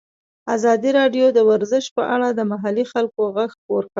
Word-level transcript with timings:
ازادي 0.55 0.89
راډیو 0.99 1.25
د 1.33 1.39
ورزش 1.49 1.85
په 1.95 2.03
اړه 2.15 2.27
د 2.31 2.39
محلي 2.51 2.85
خلکو 2.93 3.21
غږ 3.35 3.49
خپور 3.57 3.81
کړی. 3.85 3.89